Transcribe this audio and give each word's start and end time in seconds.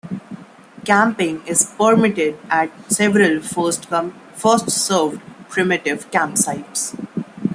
Camping 0.83 1.45
is 1.45 1.63
permitted 1.77 2.35
at 2.49 2.71
several 2.91 3.39
first-come, 3.39 4.13
first-served 4.35 5.21
primitive 5.47 6.09
campsites. 6.09 6.97